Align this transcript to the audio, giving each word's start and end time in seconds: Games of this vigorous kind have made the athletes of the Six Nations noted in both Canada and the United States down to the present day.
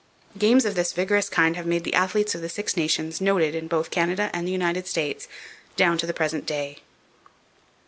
Games 0.35 0.65
of 0.65 0.73
this 0.73 0.93
vigorous 0.93 1.29
kind 1.29 1.55
have 1.55 1.67
made 1.67 1.83
the 1.83 1.93
athletes 1.93 2.33
of 2.33 2.41
the 2.41 2.49
Six 2.49 2.75
Nations 2.75 3.21
noted 3.21 3.53
in 3.53 3.67
both 3.67 3.91
Canada 3.91 4.31
and 4.33 4.47
the 4.47 4.51
United 4.51 4.87
States 4.87 5.27
down 5.75 5.99
to 5.99 6.07
the 6.07 6.11
present 6.11 6.47
day. 6.47 6.79